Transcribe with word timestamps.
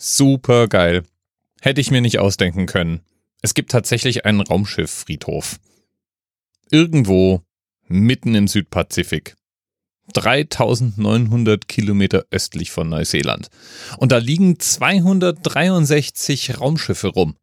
Super 0.00 0.68
geil. 0.68 1.02
Hätte 1.60 1.80
ich 1.80 1.90
mir 1.90 2.00
nicht 2.00 2.20
ausdenken 2.20 2.66
können. 2.66 3.00
Es 3.42 3.54
gibt 3.54 3.72
tatsächlich 3.72 4.24
einen 4.24 4.40
Raumschifffriedhof. 4.40 5.58
Irgendwo 6.70 7.42
mitten 7.88 8.36
im 8.36 8.46
Südpazifik. 8.46 9.34
3900 10.14 11.66
Kilometer 11.66 12.24
östlich 12.30 12.70
von 12.70 12.88
Neuseeland. 12.88 13.48
Und 13.98 14.12
da 14.12 14.18
liegen 14.18 14.58
263 14.58 16.60
Raumschiffe 16.60 17.08
rum. 17.08 17.36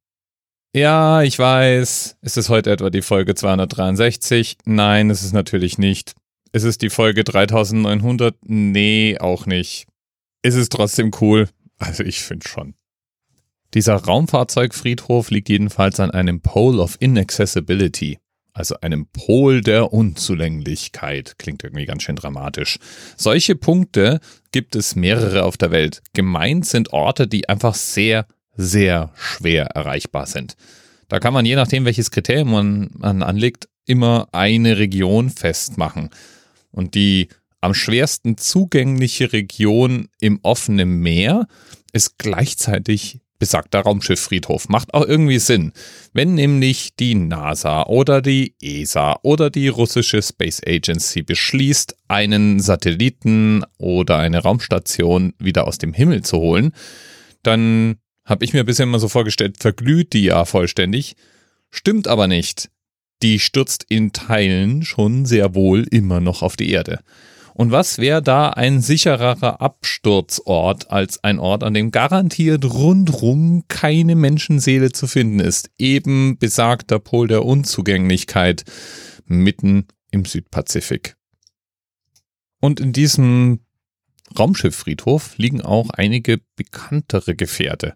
Ja, 0.74 1.24
ich 1.24 1.38
weiß, 1.38 2.18
ist 2.22 2.38
es 2.38 2.50
heute 2.50 2.72
etwa 2.72 2.90
die 2.90 3.02
Folge 3.02 3.36
263? 3.36 4.58
Nein, 4.66 5.10
ist 5.10 5.24
es 5.24 5.34
natürlich 5.34 5.78
nicht. 5.78 6.14
Ist 6.54 6.64
es 6.64 6.78
die 6.78 6.90
Folge 6.90 7.26
3900? 7.26 8.38
Nee, 8.44 9.18
auch 9.20 9.46
nicht. 9.46 9.88
Ist 10.42 10.56
es 10.56 10.70
trotzdem 10.70 11.12
cool? 11.22 11.50
Also 11.78 12.04
ich 12.04 12.22
finde 12.22 12.48
schon. 12.48 12.76
Dieser 13.74 13.96
Raumfahrzeugfriedhof 13.96 15.32
liegt 15.32 15.50
jedenfalls 15.50 16.00
an 16.00 16.12
einem 16.12 16.42
Pole 16.42 16.82
of 16.82 16.98
Inaccessibility 17.00 18.20
also 18.56 18.76
einem 18.80 19.06
Pol 19.08 19.62
der 19.62 19.92
Unzulänglichkeit. 19.92 21.38
Klingt 21.38 21.64
irgendwie 21.64 21.86
ganz 21.86 22.04
schön 22.04 22.16
dramatisch. 22.16 22.80
Solche 23.18 23.56
Punkte 23.56 24.22
gibt 24.52 24.76
es 24.78 24.96
mehrere 24.96 25.44
auf 25.44 25.58
der 25.58 25.72
Welt. 25.72 26.02
Gemeint 26.14 26.66
sind 26.66 26.94
Orte, 26.94 27.28
die 27.28 27.50
einfach 27.50 27.76
sehr, 27.76 28.26
sehr 28.56 29.12
schwer 29.16 29.66
erreichbar 29.66 30.26
sind. 30.26 30.56
Da 31.10 31.20
kann 31.20 31.34
man 31.34 31.46
je 31.46 31.56
nachdem, 31.56 31.84
welches 31.84 32.12
Kriterium 32.12 32.90
man, 32.98 33.22
anlegt, 33.24 33.68
immer 33.86 34.30
eine 34.32 34.78
Region 34.78 35.30
festmachen. 35.30 36.10
Und 36.72 36.96
die 36.96 37.28
am 37.62 37.74
schwersten 37.74 38.38
zugängliche 38.38 39.34
Region 39.34 40.08
im 40.20 40.40
offenen 40.44 41.00
Meer 41.00 41.48
ist 41.94 42.18
gleichzeitig 42.18 43.22
besagter 43.40 43.82
Raumschifffriedhof. 43.82 44.70
Macht 44.70 44.94
auch 44.94 45.06
irgendwie 45.06 45.40
Sinn. 45.40 45.74
Wenn 46.14 46.36
nämlich 46.36 46.96
die 46.96 47.16
NASA 47.16 47.84
oder 47.84 48.22
die 48.22 48.56
ESA 48.62 49.20
oder 49.24 49.50
die 49.50 49.68
russische 49.68 50.22
Space 50.22 50.62
Agency 50.66 51.22
beschließt, 51.22 51.96
einen 52.08 52.60
Satelliten 52.60 53.64
oder 53.78 54.18
eine 54.18 54.40
Raumstation 54.40 55.34
wieder 55.38 55.68
aus 55.68 55.78
dem 55.78 55.94
Himmel 55.94 56.24
zu 56.24 56.38
holen, 56.38 56.72
dann 57.44 57.98
habe 58.26 58.46
ich 58.46 58.54
mir 58.54 58.64
bisher 58.64 58.86
immer 58.86 59.00
so 59.00 59.08
vorgestellt, 59.08 59.58
verglüht 59.60 60.14
die 60.14 60.24
ja 60.24 60.46
vollständig. 60.46 61.16
Stimmt 61.70 62.08
aber 62.08 62.28
nicht. 62.28 62.70
Die 63.22 63.40
stürzt 63.40 63.86
in 63.90 64.12
Teilen 64.14 64.84
schon 64.84 65.26
sehr 65.26 65.56
wohl 65.56 65.86
immer 65.92 66.20
noch 66.20 66.42
auf 66.42 66.56
die 66.56 66.72
Erde. 66.72 67.00
Und 67.58 67.72
was 67.72 68.00
wäre 68.00 68.22
da 68.22 68.50
ein 68.50 68.82
sichererer 68.82 69.62
Absturzort 69.62 70.92
als 70.92 71.24
ein 71.24 71.40
Ort, 71.40 71.64
an 71.64 71.74
dem 71.74 71.90
garantiert 71.90 72.66
rundrum 72.66 73.64
keine 73.70 74.16
Menschenseele 74.16 74.92
zu 74.92 75.08
finden 75.08 75.40
ist? 75.40 75.72
Eben 75.78 76.38
besagter 76.38 77.00
Pol 77.00 77.30
der 77.30 77.46
Unzugänglichkeit 77.46 78.66
mitten 79.26 79.88
im 80.12 80.26
Südpazifik. 80.26 81.16
Und 82.60 82.82
in 82.82 82.92
diesem 82.92 83.62
Raumschifffriedhof 84.38 85.38
liegen 85.38 85.62
auch 85.62 85.92
einige 85.92 86.42
bekanntere 86.58 87.36
Gefährte. 87.36 87.94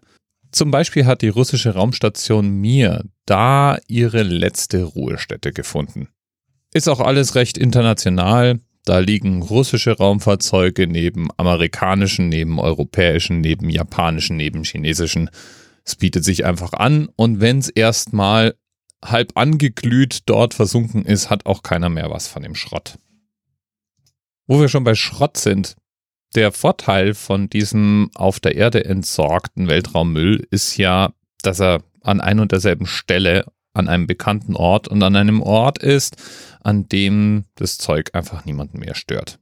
Zum 0.52 0.70
Beispiel 0.70 1.04
hat 1.04 1.20
die 1.20 1.28
russische 1.28 1.74
Raumstation 1.74 2.48
Mir 2.48 3.04
da 3.26 3.76
ihre 3.88 4.22
letzte 4.22 4.84
Ruhestätte 4.84 5.52
gefunden. 5.52 6.08
Ist 6.72 6.88
auch 6.88 7.00
alles 7.00 7.34
recht 7.34 7.58
international. 7.58 8.60
Da 8.84 8.98
liegen 8.98 9.42
russische 9.42 9.96
Raumfahrzeuge 9.96 10.86
neben 10.86 11.28
amerikanischen, 11.36 12.28
neben 12.28 12.58
europäischen, 12.58 13.40
neben 13.40 13.68
japanischen, 13.68 14.36
neben 14.36 14.64
chinesischen. 14.64 15.30
Es 15.84 15.96
bietet 15.96 16.24
sich 16.24 16.44
einfach 16.44 16.72
an 16.72 17.08
und 17.16 17.40
wenn 17.40 17.58
es 17.58 17.68
erstmal 17.68 18.54
halb 19.04 19.32
angeglüht 19.36 20.20
dort 20.26 20.54
versunken 20.54 21.04
ist, 21.04 21.30
hat 21.30 21.46
auch 21.46 21.62
keiner 21.62 21.88
mehr 21.88 22.10
was 22.10 22.28
von 22.28 22.42
dem 22.42 22.54
Schrott. 22.54 22.98
Wo 24.46 24.60
wir 24.60 24.68
schon 24.68 24.84
bei 24.84 24.94
Schrott 24.94 25.36
sind, 25.36 25.76
der 26.34 26.52
Vorteil 26.52 27.14
von 27.14 27.48
diesem 27.48 28.10
auf 28.14 28.40
der 28.40 28.54
Erde 28.56 28.84
entsorgten 28.84 29.68
Weltraummüll 29.68 30.46
ist 30.50 30.76
ja, 30.76 31.12
dass 31.42 31.60
er 31.60 31.82
an 32.02 32.20
ein 32.20 32.40
und 32.40 32.52
derselben 32.52 32.86
Stelle 32.86 33.44
an 33.72 33.88
einem 33.88 34.06
bekannten 34.06 34.56
Ort 34.56 34.88
und 34.88 35.02
an 35.02 35.16
einem 35.16 35.42
Ort 35.42 35.78
ist, 35.78 36.16
an 36.60 36.88
dem 36.88 37.44
das 37.54 37.78
Zeug 37.78 38.10
einfach 38.14 38.44
niemanden 38.44 38.78
mehr 38.78 38.94
stört. 38.94 39.38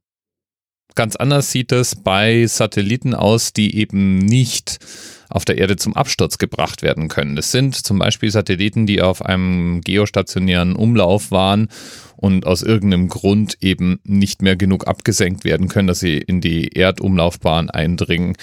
Ganz 0.94 1.14
anders 1.16 1.52
sieht 1.52 1.70
es 1.70 1.94
bei 1.94 2.46
Satelliten 2.46 3.14
aus, 3.14 3.52
die 3.52 3.76
eben 3.76 4.18
nicht 4.18 4.78
auf 5.28 5.44
der 5.44 5.58
Erde 5.58 5.76
zum 5.76 5.94
Absturz 5.94 6.38
gebracht 6.38 6.82
werden 6.82 7.08
können. 7.08 7.36
Das 7.36 7.52
sind 7.52 7.74
zum 7.74 7.98
Beispiel 7.98 8.30
Satelliten, 8.30 8.86
die 8.86 9.02
auf 9.02 9.24
einem 9.24 9.80
geostationären 9.82 10.74
Umlauf 10.74 11.30
waren 11.30 11.68
und 12.16 12.46
aus 12.46 12.62
irgendeinem 12.62 13.08
Grund 13.08 13.58
eben 13.60 14.00
nicht 14.04 14.42
mehr 14.42 14.56
genug 14.56 14.88
abgesenkt 14.88 15.44
werden 15.44 15.68
können, 15.68 15.86
dass 15.86 16.00
sie 16.00 16.18
in 16.18 16.40
die 16.40 16.68
Erdumlaufbahn 16.76 17.70
eindringen 17.70 18.36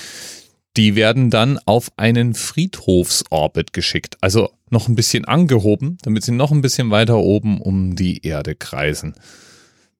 die 0.77 0.95
werden 0.95 1.29
dann 1.29 1.59
auf 1.65 1.91
einen 1.97 2.33
Friedhofsorbit 2.33 3.73
geschickt. 3.73 4.17
Also 4.21 4.49
noch 4.69 4.87
ein 4.87 4.95
bisschen 4.95 5.25
angehoben, 5.25 5.97
damit 6.01 6.23
sie 6.23 6.31
noch 6.31 6.51
ein 6.51 6.61
bisschen 6.61 6.91
weiter 6.91 7.17
oben 7.17 7.61
um 7.61 7.95
die 7.95 8.25
Erde 8.25 8.55
kreisen. 8.55 9.15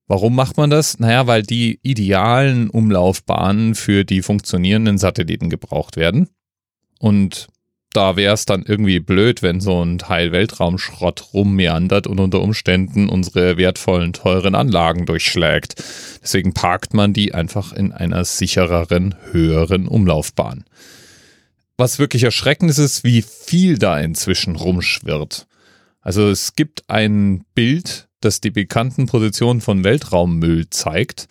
Warum 0.08 0.36
macht 0.36 0.58
man 0.58 0.70
das? 0.70 1.00
Naja, 1.00 1.26
weil 1.28 1.44
die 1.44 1.80
idealen 1.82 2.70
Umlaufbahnen 2.70 3.74
für 3.74 4.04
die 4.06 4.22
funktionierenden 4.22 4.98
Satelliten 4.98 5.50
gebraucht 5.50 5.98
werden. 5.98 6.30
Und 7.00 7.48
da 7.96 8.16
wäre 8.16 8.34
es 8.34 8.46
dann 8.46 8.64
irgendwie 8.64 9.00
blöd, 9.00 9.42
wenn 9.42 9.62
so 9.62 9.84
ein 9.84 9.98
Teil 9.98 10.32
Weltraumschrott 10.32 11.34
rummeandert 11.34 12.08
und 12.08 12.20
unter 12.20 12.42
Umständen 12.42 13.10
unsere 13.10 13.58
wertvollen, 13.58 14.14
teuren 14.14 14.56
Anlagen 14.56 15.06
durchschlägt. 15.06 15.76
Deswegen 16.22 16.54
parkt 16.54 16.94
man 16.94 17.14
die 17.14 17.34
einfach 17.34 17.74
in 17.74 17.92
einer 17.92 18.26
sichereren, 18.26 19.16
höheren 19.32 19.88
Umlaufbahn. 19.88 20.66
Was 21.78 22.00
wirklich 22.00 22.24
erschreckend 22.24 22.72
ist, 22.72 22.78
ist, 22.78 23.04
wie 23.04 23.22
viel 23.22 23.78
da 23.78 24.00
inzwischen 24.00 24.56
rumschwirrt. 24.56 25.48
Also 26.02 26.30
es 26.30 26.56
gibt 26.56 26.90
ein 26.90 27.46
Bild, 27.54 28.08
das 28.22 28.42
die 28.42 28.52
bekannten 28.52 29.08
Positionen 29.08 29.62
von 29.62 29.84
Weltraummüll 29.84 30.70
zeigt. 30.70 31.28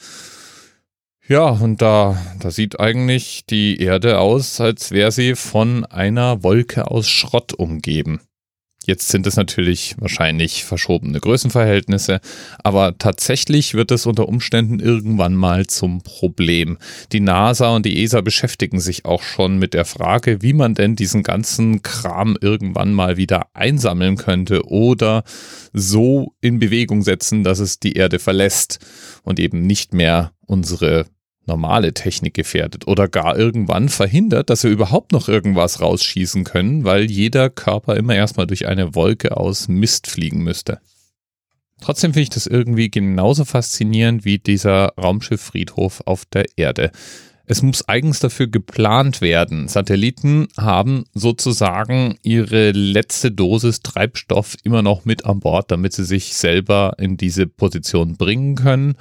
Ja, 1.27 1.49
und 1.49 1.81
da, 1.81 2.21
da 2.39 2.51
sieht 2.51 2.79
eigentlich 2.79 3.47
die 3.49 3.81
Erde 3.81 4.19
aus, 4.19 4.61
als 4.61 4.91
wäre 4.91 5.11
sie 5.11 5.35
von 5.35 5.87
einer 5.87 6.43
Wolke 6.43 6.91
aus 6.91 7.09
Schrott 7.09 7.55
umgeben. 7.55 8.21
Jetzt 8.87 9.09
sind 9.09 9.27
es 9.27 9.37
natürlich 9.37 9.95
wahrscheinlich 9.99 10.65
verschobene 10.65 11.19
Größenverhältnisse, 11.19 12.21
aber 12.63 12.99
tatsächlich 12.99 13.73
wird 13.73 13.91
es 13.91 14.05
unter 14.05 14.29
Umständen 14.29 14.79
irgendwann 14.79 15.35
mal 15.35 15.67
zum 15.67 16.03
Problem. 16.03 16.77
Die 17.13 17.21
NASA 17.21 17.75
und 17.75 17.87
die 17.87 18.03
ESA 18.03 18.21
beschäftigen 18.21 18.81
sich 18.81 19.07
auch 19.07 19.23
schon 19.23 19.59
mit 19.59 19.73
der 19.73 19.87
Frage, 19.87 20.43
wie 20.43 20.53
man 20.53 20.75
denn 20.75 20.97
diesen 20.97 21.23
ganzen 21.23 21.81
Kram 21.81 22.37
irgendwann 22.39 22.93
mal 22.93 23.17
wieder 23.17 23.47
einsammeln 23.55 24.17
könnte 24.17 24.67
oder 24.67 25.25
so 25.73 26.35
in 26.43 26.59
Bewegung 26.59 27.01
setzen, 27.01 27.45
dass 27.45 27.61
es 27.61 27.81
die 27.81 27.95
Erde 27.95 28.19
verlässt 28.19 28.81
und 29.23 29.41
eben 29.41 29.67
nicht 29.67 29.95
mehr 29.95 30.33
unsere 30.47 31.07
normale 31.47 31.95
Technik 31.95 32.35
gefährdet 32.35 32.87
oder 32.87 33.09
gar 33.09 33.39
irgendwann 33.39 33.89
verhindert, 33.89 34.51
dass 34.51 34.65
wir 34.65 34.71
überhaupt 34.71 35.13
noch 35.13 35.29
irgendwas 35.29 35.81
rausschießen 35.81 36.45
können, 36.45 36.85
weil 36.85 37.11
jeder 37.11 37.51
Körper 37.51 37.97
immer 37.97 38.15
erstmal 38.15 38.47
durch 38.47 38.67
eine 38.67 38.95
Wolke 38.95 39.37
aus 39.37 39.69
Mist 39.69 40.07
fliegen 40.07 40.43
müsste. 40.43 40.81
Trotzdem 41.81 42.13
finde 42.13 42.23
ich 42.23 42.31
das 42.31 42.47
irgendwie 42.47 42.91
genauso 42.91 43.45
faszinierend 43.45 44.25
wie 44.25 44.39
dieser 44.39 44.93
Raumschifffriedhof 44.97 46.03
auf 46.07 46.25
der 46.25 46.47
Erde. 46.57 46.91
Es 47.47 47.61
muss 47.61 47.87
eigens 47.87 48.21
dafür 48.21 48.47
geplant 48.47 49.21
werden. 49.21 49.69
Satelliten 49.69 50.49
haben 50.57 51.05
sozusagen 51.13 52.17
ihre 52.23 52.71
letzte 52.71 53.31
Dosis 53.33 53.81
Treibstoff 53.81 54.57
immer 54.65 54.81
noch 54.81 55.05
mit 55.05 55.27
an 55.27 55.41
Bord, 55.41 55.71
damit 55.71 55.93
sie 55.93 56.05
sich 56.05 56.35
selber 56.35 56.95
in 56.99 57.19
diese 57.19 57.47
Position 57.47 58.17
bringen 58.17 58.55
können. 58.55 58.95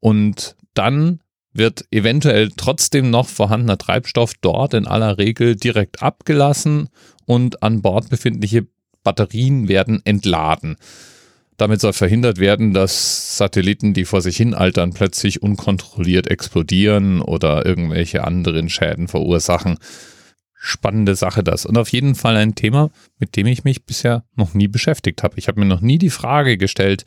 Und 0.00 0.56
dann 0.72 1.20
wird 1.54 1.86
eventuell 1.90 2.50
trotzdem 2.56 3.10
noch 3.10 3.28
vorhandener 3.28 3.78
Treibstoff 3.78 4.34
dort 4.40 4.74
in 4.74 4.86
aller 4.86 5.18
Regel 5.18 5.56
direkt 5.56 6.02
abgelassen 6.02 6.88
und 7.24 7.62
an 7.62 7.80
Bord 7.80 8.10
befindliche 8.10 8.66
Batterien 9.04 9.68
werden 9.68 10.02
entladen. 10.04 10.76
Damit 11.56 11.80
soll 11.80 11.92
verhindert 11.92 12.38
werden, 12.38 12.74
dass 12.74 13.38
Satelliten, 13.38 13.94
die 13.94 14.04
vor 14.04 14.20
sich 14.20 14.36
hin 14.36 14.54
altern, 14.54 14.92
plötzlich 14.92 15.40
unkontrolliert 15.40 16.26
explodieren 16.26 17.20
oder 17.20 17.64
irgendwelche 17.64 18.24
anderen 18.24 18.68
Schäden 18.68 19.06
verursachen. 19.06 19.78
Spannende 20.52 21.14
Sache 21.14 21.44
das. 21.44 21.64
Und 21.64 21.78
auf 21.78 21.90
jeden 21.90 22.16
Fall 22.16 22.36
ein 22.36 22.56
Thema, 22.56 22.90
mit 23.18 23.36
dem 23.36 23.46
ich 23.46 23.62
mich 23.62 23.84
bisher 23.84 24.24
noch 24.34 24.54
nie 24.54 24.66
beschäftigt 24.66 25.22
habe. 25.22 25.38
Ich 25.38 25.46
habe 25.46 25.60
mir 25.60 25.66
noch 25.66 25.80
nie 25.80 25.98
die 25.98 26.10
Frage 26.10 26.56
gestellt, 26.56 27.04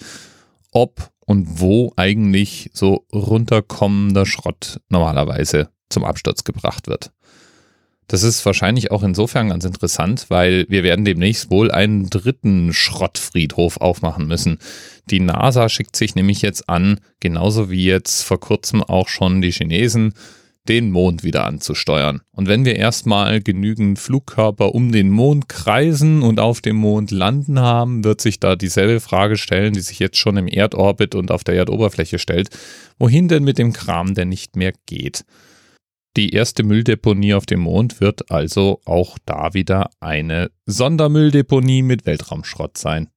ob 0.72 1.12
und 1.28 1.60
wo 1.60 1.92
eigentlich 1.98 2.72
so 2.74 3.06
runterkommender 3.14 4.26
Schrott 4.26 4.80
normalerweise 4.90 5.70
zum 5.90 6.06
Absturz 6.06 6.44
gebracht 6.46 6.88
wird. 6.88 7.12
Das 8.08 8.24
ist 8.24 8.46
wahrscheinlich 8.46 8.92
auch 8.92 9.04
insofern 9.04 9.50
ganz 9.50 9.66
interessant, 9.66 10.28
weil 10.30 10.66
wir 10.70 10.84
werden 10.84 11.04
demnächst 11.04 11.52
wohl 11.52 11.70
einen 11.70 12.10
dritten 12.10 12.72
Schrottfriedhof 12.72 13.78
aufmachen 13.78 14.28
müssen. 14.28 14.60
Die 15.10 15.20
NASA 15.20 15.68
schickt 15.68 15.98
sich 15.98 16.16
nämlich 16.16 16.42
jetzt 16.42 16.70
an, 16.70 17.02
genauso 17.20 17.70
wie 17.70 17.84
jetzt 17.84 18.22
vor 18.22 18.40
kurzem 18.40 18.82
auch 18.82 19.10
schon 19.10 19.42
die 19.42 19.52
Chinesen, 19.52 20.14
den 20.69 20.92
Mond 20.92 21.24
wieder 21.24 21.46
anzusteuern. 21.46 22.22
Und 22.31 22.48
wenn 22.48 22.66
wir 22.66 22.75
erstmal 22.75 23.42
genügend 23.42 24.00
Flugkörper 24.00 24.74
um 24.75 24.92
den 24.92 25.10
Mond 25.10 25.50
kreisen 25.50 26.22
und 26.22 26.40
auf 26.40 26.62
dem 26.62 26.75
Mond 26.75 27.12
landen 27.12 27.60
haben, 27.60 28.04
wird 28.04 28.22
sich 28.22 28.40
da 28.40 28.56
dieselbe 28.56 29.00
Frage 29.00 29.38
stellen, 29.38 29.74
die 29.74 29.81
sich 29.81 30.00
jetzt 30.00 30.18
schon 30.18 30.38
im 30.38 30.48
Erdorbit 30.48 31.16
und 31.16 31.31
auf 31.31 31.44
der 31.44 31.56
Erdoberfläche 31.56 32.19
stellt. 32.19 32.50
Wohin 33.00 33.28
denn 33.28 33.44
mit 33.44 33.58
dem 33.58 33.74
Kram, 33.74 34.14
der 34.14 34.25
nicht 34.25 34.56
mehr 34.56 34.74
geht? 34.86 35.25
Die 36.18 36.31
erste 36.31 36.64
Mülldeponie 36.64 37.36
auf 37.36 37.46
dem 37.46 37.60
Mond 37.60 38.02
wird 38.02 38.31
also 38.31 38.81
auch 38.86 39.18
da 39.25 39.54
wieder 39.54 39.92
eine 40.00 40.50
Sondermülldeponie 40.66 41.84
mit 41.84 42.08
Weltraumschrott 42.08 42.78
sein. 42.78 43.10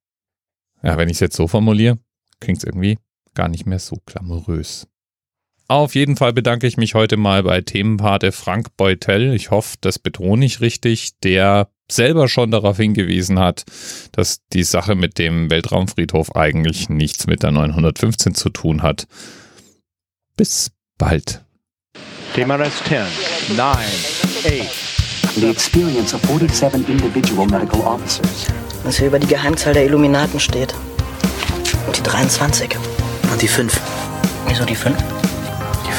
Ja, 0.83 0.99
wenn 0.99 1.09
ich 1.09 1.15
es 1.15 1.21
jetzt 1.21 1.37
so 1.37 1.49
formuliere, 1.49 1.99
klingt 2.41 2.59
es 2.59 2.65
irgendwie 2.65 2.99
gar 3.35 3.49
nicht 3.49 3.67
mehr 3.67 3.79
so 3.79 3.97
glamourös. 4.05 4.87
Auf 5.71 5.95
jeden 5.95 6.17
Fall 6.17 6.33
bedanke 6.33 6.67
ich 6.67 6.79
mich 6.79 6.97
heute 6.97 7.17
mal 7.17 7.45
bei 7.45 7.61
Themenpate 7.61 8.33
Frank 8.33 8.77
Beutel. 8.77 9.33
Ich 9.35 9.53
hoffe, 9.53 9.77
das 9.81 10.01
betone 10.01 10.45
ich 10.45 10.61
richtig, 10.61 11.21
der 11.23 11.69
selber 11.89 12.27
schon 12.27 12.51
darauf 12.51 12.79
hingewiesen 12.79 13.39
hat, 13.39 13.63
dass 14.11 14.41
die 14.53 14.65
Sache 14.65 14.97
mit 14.97 15.17
dem 15.17 15.49
Weltraumfriedhof 15.49 16.35
eigentlich 16.35 16.89
nichts 16.89 17.29
mit 17.29 17.45
der 17.45 17.53
915 17.53 18.35
zu 18.35 18.51
tun 18.51 18.83
hat. 18.83 19.07
Bis 20.37 20.73
bald. 20.99 21.45
TMRS 22.35 22.83
10, 22.89 23.57
9, 23.57 23.69
8. 23.69 25.37
The 25.37 25.51
experience 25.51 26.13
of 26.13 26.21
47 26.23 26.89
individual 26.89 27.47
medical 27.47 27.81
officers. 27.83 28.49
Was 28.83 28.99
hier 28.99 29.07
über 29.07 29.21
die 29.21 29.29
Geheimzahl 29.29 29.75
der 29.75 29.85
Illuminaten 29.85 30.41
steht. 30.41 30.75
Und 31.87 31.97
die 31.97 32.03
23. 32.03 32.77
Und 33.31 33.41
die 33.41 33.47
5. 33.47 33.81
Wieso 34.49 34.65
die 34.65 34.75
5? 34.75 34.97